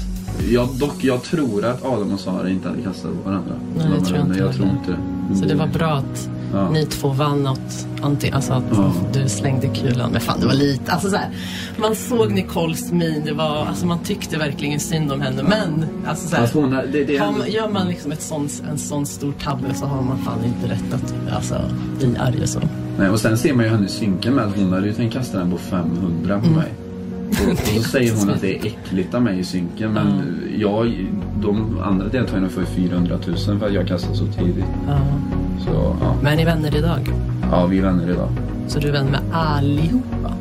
Jag, 0.50 0.70
dock, 0.80 1.04
jag 1.04 1.24
tror 1.24 1.66
att 1.66 1.86
Adam 1.86 2.14
och 2.14 2.20
Sara 2.20 2.50
inte 2.50 2.70
hade 2.70 2.82
kastat 2.82 3.12
på 3.12 3.30
varandra. 3.30 3.54
Nej, 3.78 3.88
De 3.88 4.00
det 4.00 4.06
tror 4.06 4.18
jag 4.18 4.28
inte 4.28 4.40
jag 4.40 4.56
tror 4.56 4.70
inte 4.70 4.92
det. 4.92 5.36
Så 5.36 5.46
det 5.46 5.56
var 5.56 5.68
bra 5.68 5.92
att 5.92 6.30
Ja. 6.54 6.70
ni 6.70 6.86
två 6.86 7.08
vann 7.08 7.44
något, 7.44 7.88
anti, 8.02 8.32
alltså 8.32 8.54
att 8.54 8.64
Ja. 8.72 8.94
du 9.14 9.30
slängde 9.30 9.68
kulan. 9.68 10.12
Men 10.12 10.22
fan, 10.22 10.40
det 10.40 10.46
var 10.46 10.54
lite, 10.54 10.92
alltså 10.92 11.10
så 11.10 11.16
här, 11.16 11.30
man 11.78 11.96
såg 11.96 12.32
Nicoles 12.32 12.92
min, 12.92 13.22
det 13.26 13.34
var, 13.34 13.66
alltså 13.66 13.86
man 13.86 14.00
tyckte 14.00 14.38
verkligen 14.38 14.80
synd 14.80 15.12
om 15.12 15.22
henne. 15.22 15.44
Men, 15.44 15.86
alltså 16.08 16.28
så 16.28 16.36
här, 16.36 16.42
Fast 16.44 16.54
hon, 16.54 16.70
det, 16.72 17.04
det 17.04 17.20
man, 17.20 17.52
gör 17.52 17.70
man 17.70 17.88
liksom 17.88 18.12
ett 18.12 18.22
sån, 18.22 18.50
en 18.72 18.78
sån 18.78 19.06
stor 19.06 19.34
tabbe 19.44 19.74
så 19.74 19.86
har 19.86 20.02
man 20.02 20.18
fan 20.18 20.40
inte 20.46 20.74
rätt 20.74 20.94
att 20.94 21.36
alltså, 21.36 21.62
bli 22.00 22.18
arg 22.18 22.42
och 22.42 22.50
så. 22.50 22.60
nej, 22.98 23.10
och 23.10 23.20
sen 23.20 23.38
ser 23.38 23.54
man 23.54 23.66
ju 23.66 23.72
henne 23.72 23.86
i 23.86 23.90
synken 23.90 24.34
med 24.34 24.46
att 24.46 24.56
hon 24.58 24.74
hade 24.74 24.88
ju 24.88 24.94
tänkt 24.94 25.14
kasta 25.14 25.38
den 25.40 25.52
på 25.52 25.58
500 25.58 26.34
Mm. 26.36 26.42
på 26.42 26.50
mig. 26.60 26.68
Och, 27.48 27.52
och 27.52 27.84
så 27.84 27.90
säger 27.90 28.16
hon 28.20 28.30
att 28.30 28.42
det 28.42 28.56
är 28.58 28.66
äckligt 28.66 29.14
av 29.14 29.22
mig 29.22 29.40
i 29.40 29.44
synken. 29.44 29.94
Men 29.94 30.40
jag, 30.58 31.08
de 31.42 31.80
andra 31.84 32.08
deltagarna 32.08 32.50
får 32.50 32.64
ju 32.64 32.70
400 32.88 33.18
000 33.28 33.60
för 33.60 33.68
att 33.68 33.74
jag 33.74 33.88
kastar 33.88 34.14
så 34.14 34.26
tidigt. 34.26 34.66
Ja. 34.88 35.00
Så 35.66 35.96
ja, 36.02 36.16
Men 36.22 36.34
är 36.34 36.38
ni 36.38 36.46
vänner 36.46 36.76
idag? 36.78 37.14
ja 37.52 37.66
vi 37.66 37.78
är 37.78 37.82
vänner 37.84 38.10
idag. 38.10 38.30
Så 38.68 38.80
du 38.80 38.88
är 38.88 38.92
vän 38.92 39.06
med 39.06 39.20
allihopa? 39.32 40.34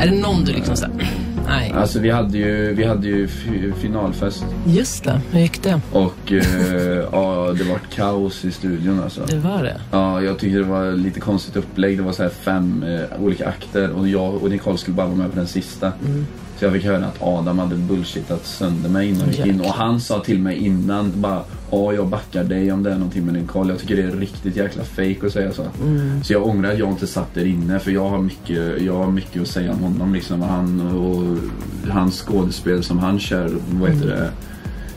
Är 0.00 0.06
det 0.06 0.16
någon 0.20 0.44
du 0.44 0.52
liksom 0.52 0.76
såhär, 0.76 0.94
nej. 1.48 1.72
Alltså 1.76 1.98
vi 1.98 2.10
hade 2.10 2.38
ju, 2.38 2.74
vi 2.74 2.84
hade 2.84 3.06
ju 3.06 3.28
fi- 3.28 3.72
finalfest 3.78 4.44
Just 4.66 5.04
det, 5.04 5.20
hur 5.32 5.40
gick 5.40 5.62
det? 5.62 5.80
och 5.92 6.32
eh, 6.32 6.38
ja, 7.12 7.54
det 7.58 7.64
var 7.64 7.78
kaos 7.94 8.44
i 8.44 8.50
studion 8.50 9.00
alltså. 9.02 9.20
Det 9.28 9.36
var 9.38 9.62
det? 9.62 9.80
Ja, 9.90 10.22
jag 10.22 10.38
tyckte 10.38 10.58
det 10.58 10.64
var 10.64 10.92
lite 10.92 11.20
konstigt 11.20 11.56
upplägg. 11.56 11.96
Det 11.96 12.02
var 12.02 12.12
så 12.12 12.22
här 12.22 12.30
fem 12.30 12.82
eh, 12.82 13.22
olika 13.22 13.48
akter 13.48 13.90
och 13.90 14.08
jag 14.08 14.34
och 14.42 14.50
Nicole 14.50 14.78
skulle 14.78 14.94
bara 14.96 15.06
vara 15.06 15.16
med 15.16 15.30
på 15.30 15.36
den 15.36 15.46
sista. 15.48 15.92
Så 16.58 16.64
jag 16.64 16.72
fick 16.72 16.84
höra 16.84 17.06
att 17.06 17.22
Adam 17.22 17.58
hade 17.58 17.76
bullshittat 17.76 18.46
sönder 18.46 18.88
mig 18.88 19.08
innan 19.08 19.28
vi 19.28 19.36
gick 19.36 19.46
in. 19.46 19.60
Och 19.60 19.74
han 19.74 20.00
sa 20.00 20.20
till 20.20 20.38
mig 20.38 20.56
innan 20.56 21.12
bara 21.14 21.42
Ja, 21.70 21.92
jag 21.92 22.08
backar 22.08 22.44
dig 22.44 22.72
om 22.72 22.82
det 22.82 22.90
är 22.90 22.94
någonting 22.94 23.24
med 23.24 23.34
Nicole. 23.34 23.72
Jag 23.72 23.80
tycker 23.80 23.96
det 23.96 24.02
är 24.02 24.16
riktigt 24.16 24.56
jäkla 24.56 24.84
fake 24.84 25.26
att 25.26 25.32
säga 25.32 25.52
så. 25.52 25.66
Så 26.22 26.32
jag 26.32 26.46
ångrar 26.46 26.72
att 26.72 26.78
jag 26.78 26.90
inte 26.90 27.06
satt 27.06 27.34
där 27.34 27.46
inne 27.46 27.78
för 27.78 27.90
jag 27.90 28.08
har 28.08 28.18
mycket, 28.18 28.82
jag 28.82 28.94
har 28.94 29.10
mycket 29.10 29.42
att 29.42 29.48
säga 29.48 29.72
om 29.72 29.78
honom. 29.78 30.14
Liksom. 30.14 30.42
Han 30.42 30.80
och 30.80 31.38
hans 31.92 32.20
skådespel 32.20 32.84
som 32.84 32.98
han 32.98 33.20
kör, 33.20 33.50
vad 33.70 33.90
heter 33.90 34.06
det? 34.06 34.30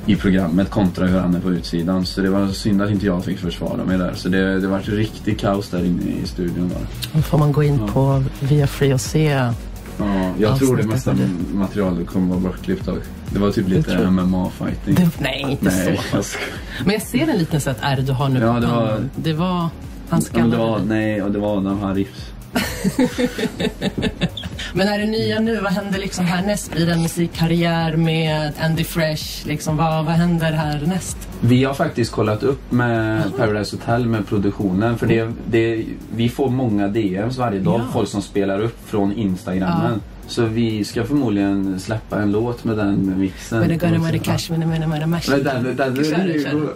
i 0.07 0.15
programmet 0.15 0.69
kontra 0.69 1.05
hur 1.05 1.19
han 1.19 1.35
är 1.35 1.39
på 1.39 1.51
utsidan. 1.51 2.05
Så 2.05 2.21
det 2.21 2.29
var 2.29 2.47
synd 2.47 2.81
att 2.81 2.91
inte 2.91 3.05
jag 3.05 3.25
fick 3.25 3.39
försvara 3.39 3.85
mig 3.85 3.97
där. 3.97 4.13
Så 4.13 4.29
det, 4.29 4.59
det 4.59 4.67
var 4.67 4.79
riktigt 4.79 5.39
kaos 5.39 5.69
där 5.69 5.85
inne 5.85 6.01
i 6.23 6.27
studion. 6.27 6.71
Då 7.13 7.21
får 7.21 7.37
man 7.37 7.51
gå 7.51 7.63
in 7.63 7.79
på 7.93 8.23
via 8.39 8.67
Free 8.67 8.93
och 8.93 9.01
se. 9.01 9.51
Ja, 9.97 10.33
jag 10.39 10.57
tror 10.59 10.77
det 10.77 10.83
mesta 10.83 11.13
det. 11.13 11.29
materialet 11.53 12.07
kommer 12.07 12.27
vara 12.27 12.39
bortklippt 12.39 12.85
dock. 12.85 13.03
Det 13.29 13.39
var 13.39 13.51
typ 13.51 13.67
lite. 13.67 13.97
MMA-fighting. 13.97 15.09
Nej, 15.19 15.45
inte 15.49 15.65
Nej, 15.65 15.99
så. 16.11 16.17
jag 16.17 16.25
skojar. 16.25 16.49
Men 16.85 16.93
jag 16.93 17.01
ser 17.01 17.27
en 17.27 17.37
liten 17.37 17.61
sån 17.61 17.73
ärr 17.81 18.01
du 18.01 18.11
har 18.11 18.29
nu 18.29 18.39
Ja, 18.39 18.59
det 18.59 18.67
var-. 18.67 19.09
Det 19.15 19.33
var... 19.33 19.69
Han 20.09 20.21
Ja, 20.33 20.39
men 20.39 20.49
det 20.49 20.57
var, 20.57 20.65
skallade. 20.77 20.95
nej, 20.95 21.21
och 21.21 21.31
det 21.31 21.39
var 21.39 21.57
Adam 21.57 21.79
Harifs. 21.79 22.31
Men 24.73 24.87
är 24.87 24.99
det 24.99 25.05
nya 25.05 25.39
nu? 25.39 25.59
Vad 25.61 25.71
händer 25.71 25.99
liksom 25.99 26.25
härnäst? 26.25 26.71
Blir 26.71 26.85
det 26.85 26.91
en 26.91 27.01
musikkarriär 27.01 27.95
med 27.95 28.53
Andy 28.61 28.83
Fresh? 28.83 29.47
Liksom, 29.47 29.77
vad, 29.77 30.05
vad 30.05 30.13
händer 30.13 30.51
härnäst? 30.51 31.17
Vi 31.41 31.63
har 31.63 31.73
faktiskt 31.73 32.11
kollat 32.11 32.43
upp 32.43 32.71
med 32.71 33.23
Paradise 33.37 33.75
Hotel 33.75 34.05
med 34.05 34.27
produktionen. 34.27 34.97
För 34.97 35.07
det, 35.07 35.31
det, 35.47 35.85
vi 36.15 36.29
får 36.29 36.49
många 36.49 36.87
DMs 36.87 37.37
varje 37.37 37.59
dag. 37.59 37.79
Ja. 37.79 37.85
Folk 37.93 38.09
som 38.09 38.21
spelar 38.21 38.61
upp 38.61 38.89
från 38.89 39.13
Instagrammen. 39.13 40.01
Så 40.27 40.45
vi 40.45 40.83
ska 40.83 41.03
förmodligen 41.03 41.79
släppa 41.79 42.21
en 42.21 42.31
låt 42.31 42.63
med 42.63 42.77
den 42.77 43.19
mixen. 43.19 43.67
The 43.67 43.75
gunna, 43.75 43.97
with 43.97 44.11
the 44.11 44.19
cash. 44.19 44.49
Men 44.49 44.59
där, 44.59 45.73
där, 45.73 45.89
där, 45.89 46.03
Kör 46.03 46.27
det, 46.27 46.43
kör 46.43 46.53
det. 46.53 46.73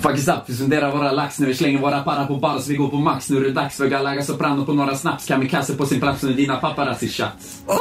Fuck 0.00 0.18
is 0.18 0.28
up, 0.28 0.34
vi 0.46 0.54
spenderar 0.54 0.96
våra 0.96 1.12
lax 1.12 1.38
när 1.38 1.46
vi 1.46 1.54
slänger 1.54 1.80
våra 1.80 2.02
para 2.02 2.26
på 2.26 2.36
bar 2.36 2.58
så 2.58 2.70
vi 2.70 2.76
går 2.76 2.88
på 2.88 2.96
max. 2.96 3.30
Nu 3.30 3.36
är 3.36 3.40
det 3.40 3.50
dags 3.50 3.76
för 3.76 3.86
Galaga 3.86 4.22
Soprano 4.22 4.64
på 4.64 4.72
några 4.72 4.96
snaps. 4.96 5.26
Kamikaze 5.26 5.74
på 5.74 5.86
sin 5.86 6.00
plats 6.00 6.22
med 6.22 6.36
dina 6.36 6.56
paparazzi 6.56 7.08
shots. 7.08 7.62
Oh, 7.66 7.76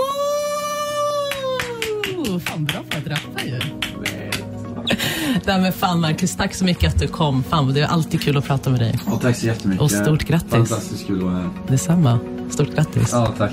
fan 2.39 2.65
bra 2.65 2.79
på 2.89 2.97
att 2.97 3.07
rappa 3.07 3.45
ju. 3.45 3.59
Nej 5.45 5.61
men 5.61 5.73
fan 5.73 6.01
Marcus, 6.01 6.35
tack 6.35 6.53
så 6.53 6.65
mycket 6.65 6.93
att 6.93 6.99
du 6.99 7.07
kom. 7.07 7.43
Fan, 7.43 7.73
det 7.73 7.81
är 7.81 7.87
alltid 7.87 8.21
kul 8.21 8.37
att 8.37 8.45
prata 8.45 8.69
med 8.69 8.79
dig. 8.79 8.99
Och 9.05 9.21
tack 9.21 9.35
så 9.35 9.45
jättemycket. 9.45 9.81
Och 9.81 9.91
stort 9.91 10.23
grattis. 10.23 10.49
Fantastiskt 10.49 11.07
kul 11.07 11.17
att 11.17 11.23
vara 11.23 11.35
här. 11.35 11.49
Detsamma. 11.67 12.19
Stort 12.49 12.75
grattis. 12.75 13.09
Ja, 13.11 13.33
tack. 13.37 13.47